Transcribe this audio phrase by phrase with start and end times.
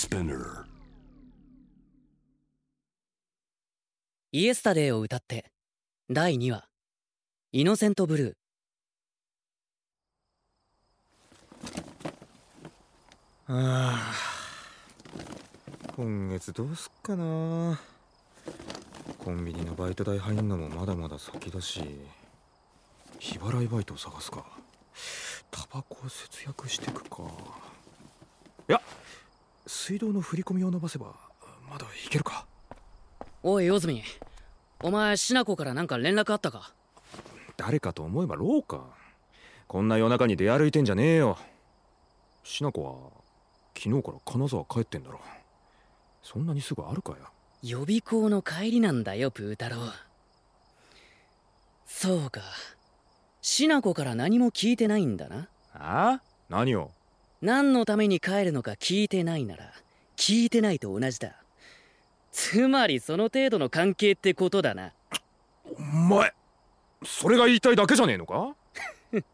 [0.00, 0.64] Spinner.
[4.32, 5.52] イエスタデーを歌って
[6.08, 6.64] 第2話
[7.52, 8.38] イノセントブル
[13.46, 14.14] ああ
[15.94, 17.78] 今月どうすっかな。
[19.18, 21.82] コンビニのバイト代入んのもまだまだ先だし
[23.18, 24.46] 日払いバイトを探すか。
[25.50, 27.22] タバコを節約してくか。
[28.66, 28.80] いや
[29.66, 31.14] 水道の振り込みを伸ばせば
[31.68, 32.46] まだいけるか？
[33.20, 34.02] ーおい魚住
[34.82, 36.72] お前しなこからなんか連絡あったか？
[37.56, 38.84] 誰かと思えばローか。
[39.68, 41.38] こんな夜中に出歩いてんじゃねえよ。
[42.42, 43.20] しなこは
[43.78, 45.20] 昨日から金沢帰ってんだろ。
[46.22, 47.18] そんなにすぐあるかや？
[47.62, 49.76] 予備校の帰りなんだよプー太郎。
[51.86, 52.40] そうか。
[53.42, 55.48] しなこから何も聞いてないんだな。
[55.74, 56.22] ああ？
[56.48, 56.90] 何を？
[57.42, 59.72] 何のために帰るのか聞いてないなら
[60.16, 61.32] 聞いてないと同じだ。
[62.30, 64.92] つまりその程度の関係ってことだな。
[65.78, 66.34] お前
[67.04, 68.54] それが言いたいだけじゃねえのか？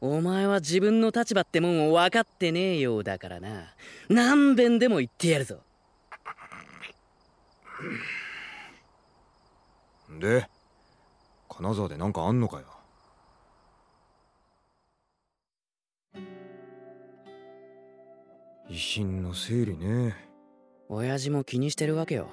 [0.00, 3.74] お前は自分の立場ってもんを分かってねえようだからな。
[4.08, 5.58] 何遍でも言ってやるぞ。
[10.20, 10.48] で
[11.48, 12.66] 金沢でなんかあんのかよ？
[18.74, 20.16] 遺品の整理ね。
[20.88, 22.26] 親父も気にしてるわけよ。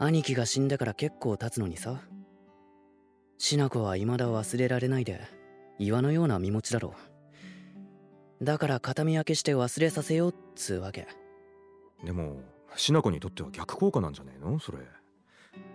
[0.00, 2.00] 兄貴が死んでから結構経つのにさ。
[3.38, 5.20] しな子は未だ忘れられないで
[5.78, 6.96] 岩のような身持ちだろ
[8.40, 8.44] う。
[8.44, 11.06] だから形見分けして忘れさせようっつうわけ。
[12.02, 12.40] でも
[12.74, 14.58] しなこにとっては逆効果なんじゃねえの？
[14.58, 14.78] それ。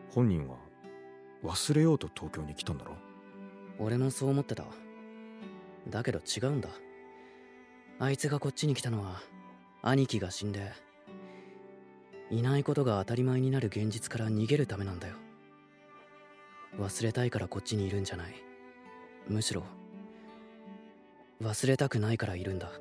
[0.10, 0.58] 本人は
[1.42, 2.98] 忘れようと東京に来たんだろ？
[3.80, 4.66] 俺もそう思ってた。
[5.88, 6.68] だけど違うんだ。
[7.98, 9.22] あいつがこっちに来たのは
[9.82, 10.72] 兄貴が死んで
[12.30, 15.16] いないことが当たり前になる現実から逃げるためなんだよ。
[16.78, 18.34] 忘れたいからこっちにいるんじゃない。
[19.28, 19.64] むしろ
[21.42, 22.72] 忘れたくないからいるんだ。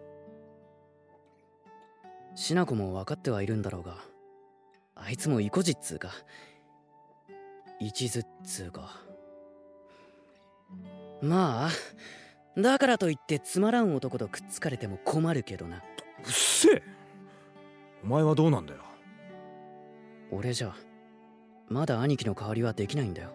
[2.35, 3.97] しなこも分かってはいるんだろうが
[4.95, 6.13] あいつも意固地っつうか
[7.81, 9.01] 一途っつうか。
[11.23, 15.83] まあだからといってつまらん男とくっつかれても困るけどな。
[16.25, 16.83] うっせえ。
[18.05, 18.81] お前はどうなんだよ。
[20.31, 20.75] 俺じゃ
[21.69, 23.31] まだ兄貴の代わりはできないんだよ。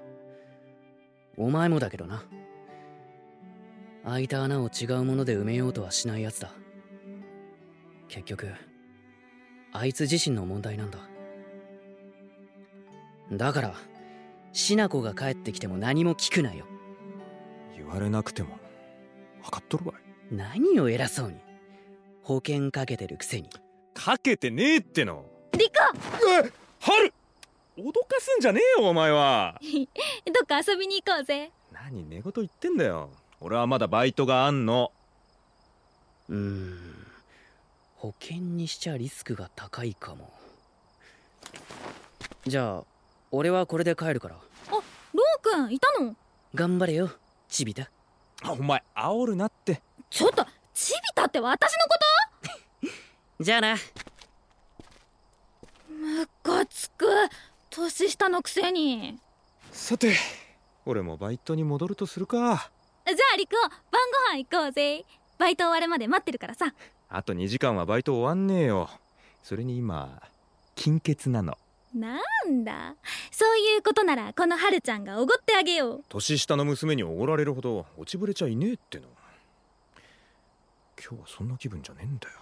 [1.37, 2.23] お前もだけどな。
[4.05, 6.51] 開いた穴を違うもので埋めようとはしないやつだ。
[8.09, 8.51] 結局
[9.71, 10.99] あいつ自身の問題なんだ。
[13.31, 13.73] だから
[14.51, 16.65] しなこが帰ってきても何も聞くなよ。
[17.75, 18.57] 言われなくても
[19.43, 20.35] 分かっとるわい。
[20.35, 21.37] 何を偉そうに
[22.23, 23.49] 保険かけてるくせに。
[23.93, 25.25] かけてねえっての。
[25.53, 25.73] リコ
[26.45, 27.13] え春！
[27.77, 29.59] 脅かすんじゃねえよお前は。
[30.25, 31.51] どっか遊びに行こうぜ。
[31.71, 33.09] 何寝言言ってんだよ。
[33.41, 34.91] 俺はまだバイトがあんの。
[36.29, 37.07] うーん。
[37.97, 40.31] 保険にしちゃリスクが高いかも。
[42.45, 42.83] じゃあ
[43.31, 44.35] 俺はこれで帰るから。
[44.69, 46.15] ローくんいたの？
[46.55, 47.09] 頑張れよ
[47.49, 47.89] チビタ。
[48.43, 49.81] あお前煽るなって。
[50.09, 51.89] ちょっとチビタって私のこ
[53.43, 53.75] じゃあな。
[53.75, 53.81] と
[55.89, 57.05] ムカつく。
[57.69, 59.19] 年下のくせに。
[59.69, 60.15] さて
[60.85, 62.71] 俺もバイトに戻るとするか。
[63.05, 63.69] じゃあリコ晩
[64.31, 65.03] ご飯行こうぜ。
[65.37, 66.73] バイト終わるまで待ってるからさ。
[67.09, 68.89] あと2時間はバイト終わんねえよ。
[69.41, 70.21] それに今
[70.75, 71.57] 金欠なの。
[71.93, 72.95] なんだ。
[73.29, 76.03] そういうことならこの春ちゃんがおごってあげよう。
[76.07, 79.07] 年下の娘におごられるほど落ちぶれちゃいねえっての。
[80.97, 82.35] 今日はそんな気分じゃねえんだよ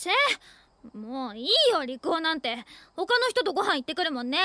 [0.00, 2.64] チェもういいよリコなんて。
[2.96, 4.38] 他の人とご飯行ってくるもんね。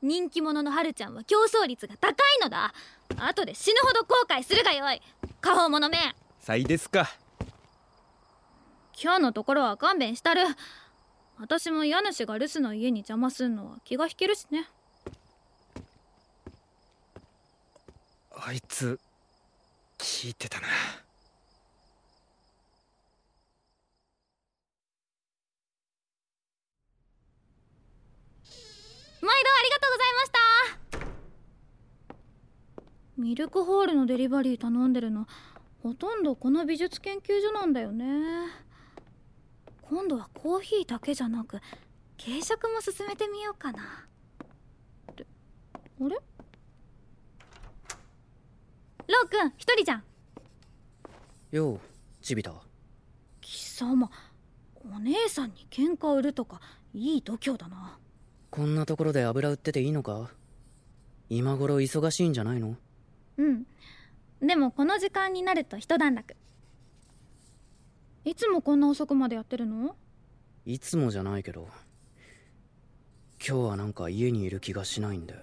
[0.00, 2.72] 人気者の春ちゃんは競争率が高いのだ。
[3.18, 5.02] 後で死ぬほど後悔するがよい。
[5.42, 5.98] 過保者め
[6.40, 7.06] さいですか。
[8.98, 10.40] 今日のところは勘弁したる。
[11.38, 14.66] 私も家主が留守の家に邪魔すんのは気が引けるしね。
[18.34, 18.98] あいつ
[19.98, 20.68] 聞いてたな
[29.24, 30.38] 毎度ありがとうございました
[33.24, 35.26] ミルクホールのデリバリー頼んでるの。
[35.82, 38.04] ほとんどこの美術研究所なんだよね。
[39.80, 41.58] 今度はコーヒーだけじゃなく
[42.22, 43.80] 軽食も進めてみようかな。
[45.10, 45.24] って
[46.02, 46.10] あれ？
[46.10, 50.02] ローくん一人じゃん。
[51.50, 51.80] よう
[52.20, 52.52] チビタ。
[53.40, 54.10] 貴様
[54.94, 56.60] お姉さんに喧嘩売るとか
[56.92, 57.98] いい度胸だな。
[58.50, 60.30] こんなところで油売ってていいのか？
[61.30, 62.76] 今頃忙しいんじゃないの？
[63.38, 63.66] うん。
[64.40, 66.36] でもこの時間になると一段落。
[68.24, 69.96] いつもこんな遅くまでやってるの？
[70.64, 71.68] いつもじゃないけど。
[73.46, 75.40] 今日はなんか家にいる気がしないんだよ。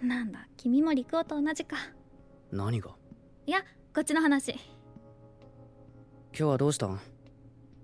[0.00, 1.76] なんだ君も陸王と同じか。
[2.52, 2.90] 何が？
[3.46, 3.60] いや
[3.94, 4.52] こっちの話。
[4.52, 4.60] 今
[6.32, 7.00] 日はどうしたん？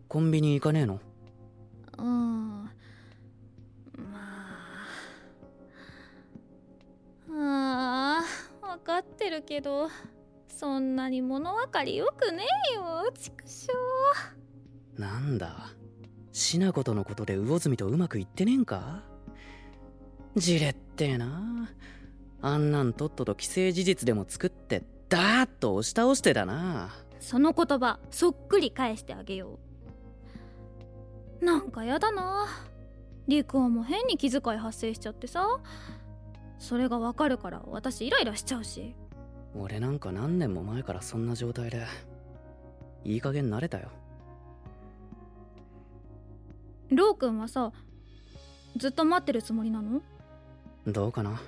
[0.08, 1.00] コンビニ行かねえの？
[1.98, 2.67] うん
[8.88, 9.90] かってるけど
[10.48, 13.12] そんなに物分かりよくねえよ。
[13.12, 13.68] 畜生。
[14.96, 15.54] なんだ？
[16.32, 19.02] しなことのことで魚住とうまくいってねえんか？
[20.36, 21.68] じれってえな。
[22.40, 26.88] あんなんとっとと既成事実でも作ってダーッと押し倒してだな。
[27.20, 29.58] その言葉そっくり返してあげよ
[31.42, 31.44] う。
[31.44, 32.46] なんかやだな。
[33.26, 35.60] 陸王も変に気遣い発生しちゃってさ
[36.58, 38.94] それがわかるから私イライラしちゃうし。
[39.54, 41.86] 俺なんか何年も前からそんな状態で
[43.04, 43.88] いい加減慣れたよ。
[46.90, 47.72] ロー君はさ
[48.76, 50.02] ずっと待ってるつもりなの？
[50.86, 51.40] どうかな。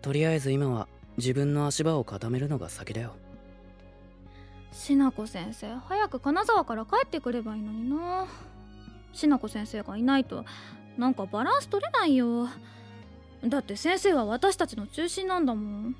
[0.00, 3.14] とりあえず今は自分の足場を固めるのが先だよ。
[4.72, 8.26] しなこ先生早く金沢から帰ってくればいいのにな。
[9.12, 10.44] しなこ先生がいないと
[10.96, 12.48] なんかバランス取れないよ
[13.44, 15.96] だって先生は私たちの中心なんだもん。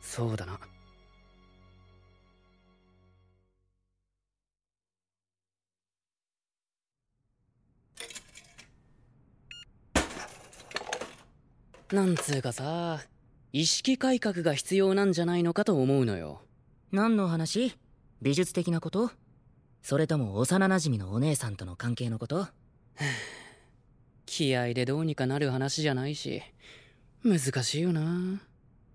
[0.00, 0.58] そうだな。
[11.90, 13.00] なんつうかさ
[13.50, 16.42] 意識改革が必要なんじゃないのかと思うのよ。
[16.92, 17.74] 何の話？
[18.20, 19.10] 美術的なこと？
[19.82, 22.46] それとも幼馴染のお姉さんとの関係のこと？
[24.28, 26.42] 気合でどうにかなる話じゃないし
[27.24, 28.40] 難しいよな。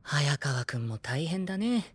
[0.03, 1.85] 早川くんも大変だね。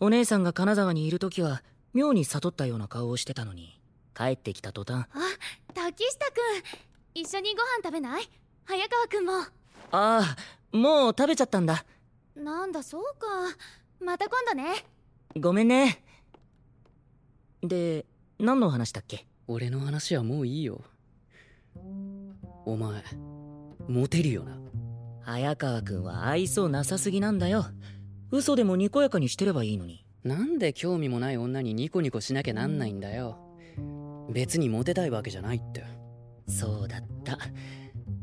[0.00, 1.62] お姉さんが金沢にいる時は
[1.94, 3.80] 妙に悟ったような顔をしてたのに
[4.14, 5.06] 帰ってきた途端。
[5.12, 5.18] あ
[5.74, 6.40] 竹下くん
[7.14, 8.28] 一緒にご飯食べない？
[8.64, 9.32] 早川くんも。
[9.32, 9.48] あ
[9.92, 10.36] あ
[10.76, 11.84] もう食べちゃったんだ。
[12.34, 13.26] なんだそうか。
[14.04, 14.84] また今度ね。
[15.40, 16.02] ごめんね。
[17.62, 18.04] で
[18.38, 19.24] 何の話だっけ？
[19.46, 20.82] 俺の話はもういいよ
[22.66, 23.02] お前
[23.88, 24.58] モテるよな？
[25.22, 27.64] 早川くんは愛想なさすぎなんだよ。
[28.32, 30.04] 嘘でもにこやかにしてればいいのに。
[30.24, 33.38] なんで興味もない女にニコニコしなきゃなんないんだよ。
[34.32, 35.84] 別にモテたいわけじゃないって。
[36.48, 37.38] そうだった。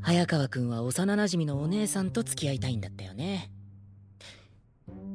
[0.02, 3.50] 早川くんは幼馴染のお姉さんと付き合いたいんだったよね。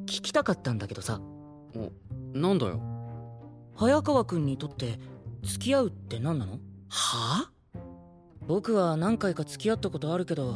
[0.07, 1.21] 聞きたかったんだけどさ。
[1.75, 1.91] お
[2.33, 2.81] なんだよ。
[3.75, 4.99] 早川くんにとって
[5.43, 6.53] 付き合うって何なの？
[6.89, 7.51] はあ？
[8.47, 10.55] 僕は何回か付き合ったことあるけど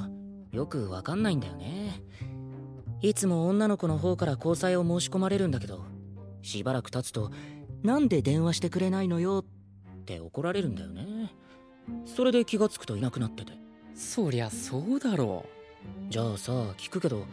[0.51, 2.01] よくわかんないんだよね。
[3.01, 5.85] いつも女の子の方から交際を申し込まれるんだけど
[6.41, 7.31] しばらく経つと
[7.83, 11.33] なんで電話してくれないのよって怒られるんだよね。
[12.05, 13.53] それで気がつくといなくなってて。
[13.93, 15.45] そりゃそうだろ
[16.09, 17.25] じゃあさ聞くけど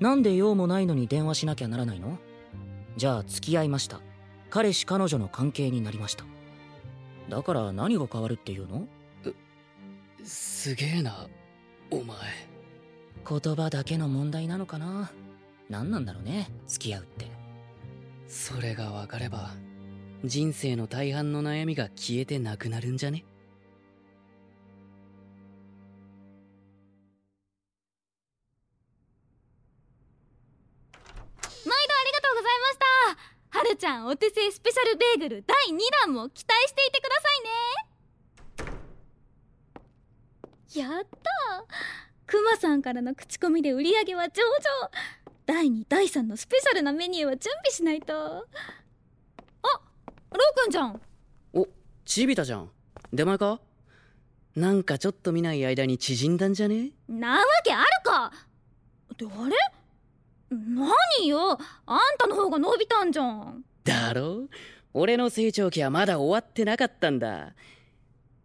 [0.00, 2.18] なんで用もないのに電話しなきゃならないの？
[2.96, 4.00] じゃあ付き合いました。
[4.50, 6.24] 彼氏彼女の関係になりました。
[7.28, 8.86] だから何が変わるっていうの？
[10.24, 11.28] すげえな
[11.90, 12.16] お前。
[13.28, 15.10] 言葉だけの問題なのかな？
[15.68, 17.30] 何なんだろうね付き合うって。
[18.28, 19.50] それが分かれば
[20.24, 23.24] 人生の大半の悩みが消えてなくなるんじゃね？
[31.64, 33.58] 毎度ありがとうございました。
[33.58, 37.50] はるちゃんお手製スペシャルベーグル第2弾も期待していてくださいね
[40.74, 41.66] やった
[42.26, 44.90] クマさんからの口コミで売り上げは上々。
[45.44, 48.14] 第2第3のスペシャルなメニューは準備しないと。
[48.14, 48.46] あ
[50.30, 51.00] ローくんじゃん。
[51.52, 51.68] お
[52.04, 52.70] チビタじゃん。
[53.12, 53.60] 出前か？
[54.56, 56.90] なんかちょっと見ない間に縮んだんじゃね？
[57.08, 58.32] なわけあるか。
[59.12, 59.56] ってあれ？
[60.50, 61.58] 何よ？
[61.86, 63.64] あんたの方が伸びたんじゃん。
[63.84, 64.48] だろ？
[64.94, 67.52] 俺の成長期はまだ終わってなかったんだ。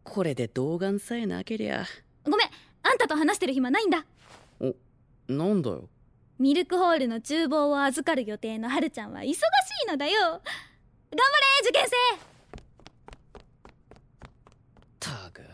[0.03, 1.85] これで童顔さえなけりゃ
[2.89, 4.05] あんたと話してる暇ないんだ。
[4.61, 4.73] お
[5.27, 5.89] なんだよ。
[6.39, 9.35] ミルクホールの厨房を預かる予定のはるちゃんは忙し
[9.85, 10.19] いのだよ。
[10.21, 10.39] 頑
[11.11, 11.21] 張れ
[11.63, 11.95] 受験生。
[14.99, 15.41] たく。
[15.41, 15.45] っ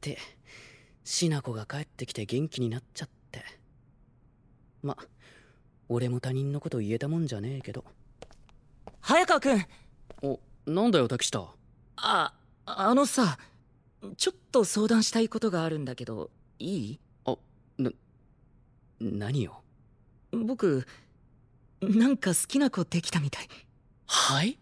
[0.00, 0.18] て
[1.04, 3.44] しなこが帰ってきて元気になっちゃって。
[4.82, 4.96] ま
[5.88, 7.84] 俺も他人のこと言えたもんじゃねえけど。
[9.00, 9.66] 早川くん。
[10.22, 11.54] おなんだよ滝下。
[11.96, 12.32] あ
[12.66, 13.38] あのさ
[14.16, 17.00] ちょっと相談したいことがあるんだけどいい？
[19.00, 19.62] 何よ
[20.32, 20.86] 僕
[21.80, 23.48] なんか好きな子できたみたい。
[24.06, 24.58] はい？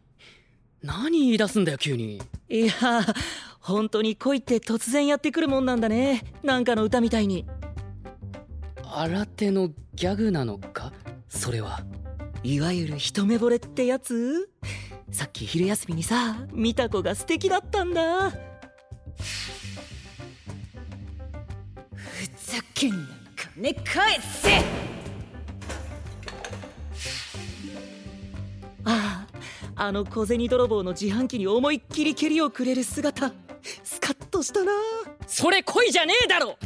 [0.83, 2.23] 何言い出すんだよ急に。
[2.49, 2.73] いや
[3.61, 6.23] 本当に恋って突然やってくるもんなんだね。
[6.42, 7.45] なんかの歌みたいに。
[8.85, 10.92] 新手のギャグなのか？
[11.28, 11.80] それは。
[12.45, 14.49] いわゆる一目惚れってやつ？
[15.11, 18.30] さっき昼休みにさ見た子が素敵だったんだ
[22.79, 24.59] ふざけんな金返せ。
[28.85, 29.27] ああ
[29.75, 33.33] あの小銭泥棒の自販機に思いっきり蹴りをくれる姿
[33.83, 34.73] スカッとしたな。
[35.27, 36.57] それ恋じゃねえだろ！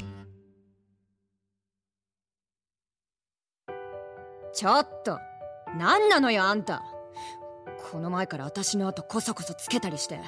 [4.52, 5.19] ちょっと
[5.78, 6.83] 何なのよあんた。
[7.90, 10.21] この前から私の後こそこそつけたりして。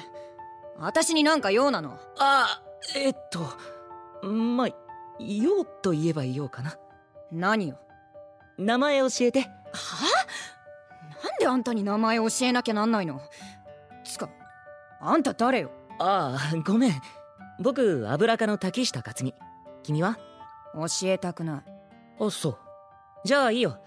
[0.77, 1.97] 私になんか用なの？
[2.17, 2.61] あ
[2.95, 4.67] えっとまあ
[5.19, 6.77] 言おうと言えば言おうかな。
[7.31, 7.79] 何よ
[8.57, 9.41] 名前教えて。
[9.41, 9.47] は
[11.23, 13.21] なんであんたに名前教えなきゃなんないの？
[14.03, 14.29] つか
[15.01, 15.71] あんた誰よ？
[15.99, 17.01] ああごめん。
[17.59, 19.33] 僕油科の滝下克美
[19.83, 20.17] 君は？
[20.73, 21.63] 教えたくない。
[22.19, 22.57] あそう。
[23.23, 23.79] じゃあいいよ。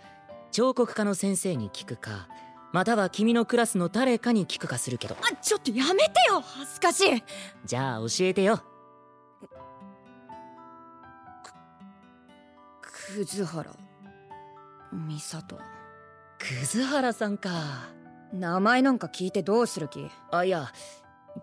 [0.51, 2.29] 彫刻家の先生に聞くか
[2.73, 5.17] または君のクラスの誰かに聞くかするけど。
[5.21, 7.23] あちょっとやめてよ恥ずかしい。
[7.65, 8.61] じゃあ教えてよ
[13.17, 13.75] 葛原。
[14.93, 15.59] 美里。
[16.39, 17.51] 葛原さんか。
[18.35, 20.07] 名前なんか聞いてどうする気？
[20.31, 20.71] あいや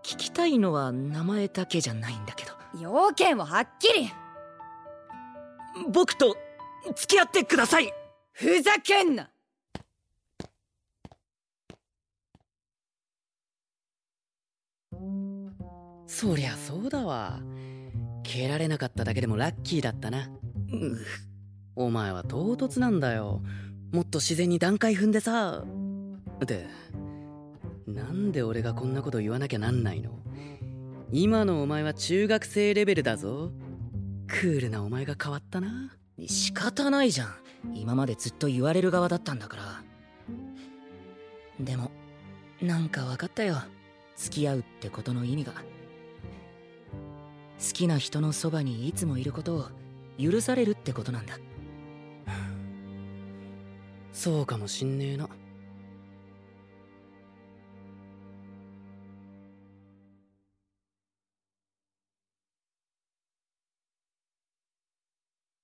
[0.03, 2.51] 聞きたいのは名前だけじゃないんだけど。
[2.79, 4.12] 要件ははっきり。
[5.91, 6.38] 僕と
[6.95, 7.91] 付き合ってください。
[8.31, 9.31] ふざけんな。
[16.05, 17.39] そりゃそうだわ。
[18.24, 20.29] 蹴られなかっただけでもラッキーだったな
[21.75, 23.41] お前は唐突なんだよ。
[23.91, 25.63] もっと自然に段階踏んでさ。
[26.46, 26.67] で
[27.88, 30.20] なんで俺がこんなこと言わなきゃなんないの？
[31.12, 33.51] 今のお前は中学生レベルだぞ。
[34.27, 35.96] クールなお前が変わったな。
[36.27, 37.36] 仕方ないじゃん。
[37.74, 39.84] 今までずっと言われる側だったんだから。
[41.60, 41.91] でも
[42.62, 43.58] なんか分かったよ。
[44.15, 45.53] 付き合うってことの意味が。
[45.53, 45.62] 好
[47.74, 49.67] きな人のそばにいつもいることを
[50.17, 51.38] 許されるってことなんだ。
[54.15, 55.27] そうかもしんねえな。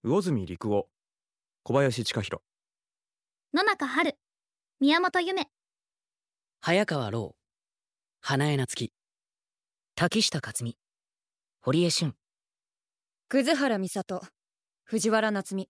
[0.03, 0.89] 魚住陸夫。
[1.63, 2.43] 小林千佳弘
[3.53, 4.17] 野中春。
[4.81, 5.47] 宮本夢。
[6.59, 7.35] 早川ロ
[8.19, 8.93] 花江夏樹。
[9.95, 10.77] 滝下克美
[11.61, 12.15] 堀江俊
[13.29, 14.21] 葛原美里。
[14.83, 15.69] 藤原夏美